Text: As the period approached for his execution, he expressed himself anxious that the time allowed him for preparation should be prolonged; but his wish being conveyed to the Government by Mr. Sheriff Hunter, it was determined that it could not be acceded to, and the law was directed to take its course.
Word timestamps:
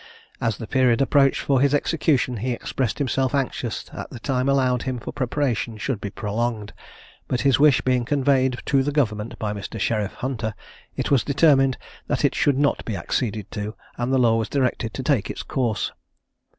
As 0.41 0.57
the 0.57 0.65
period 0.65 0.99
approached 0.99 1.41
for 1.41 1.61
his 1.61 1.75
execution, 1.75 2.37
he 2.37 2.53
expressed 2.53 2.97
himself 2.97 3.35
anxious 3.35 3.83
that 3.83 4.09
the 4.09 4.17
time 4.19 4.49
allowed 4.49 4.81
him 4.81 4.97
for 4.97 5.11
preparation 5.11 5.77
should 5.77 6.01
be 6.01 6.09
prolonged; 6.09 6.73
but 7.27 7.41
his 7.41 7.59
wish 7.59 7.81
being 7.81 8.03
conveyed 8.03 8.59
to 8.65 8.81
the 8.81 8.91
Government 8.91 9.37
by 9.37 9.53
Mr. 9.53 9.79
Sheriff 9.79 10.15
Hunter, 10.15 10.55
it 10.95 11.11
was 11.11 11.23
determined 11.23 11.77
that 12.07 12.25
it 12.25 12.35
could 12.35 12.57
not 12.57 12.83
be 12.83 12.97
acceded 12.97 13.51
to, 13.51 13.75
and 13.95 14.11
the 14.11 14.17
law 14.17 14.37
was 14.37 14.49
directed 14.49 14.91
to 14.95 15.03
take 15.03 15.29
its 15.29 15.43
course. 15.43 15.91